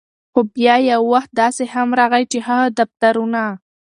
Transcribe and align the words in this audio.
خو 0.31 0.39
بیا 0.55 0.75
یو 0.91 1.01
وخت 1.13 1.31
داسې 1.41 1.63
هم 1.73 1.89
راغے، 1.99 2.21
چې 2.31 2.39
هغه 2.47 2.65
دفترونه 2.79 3.43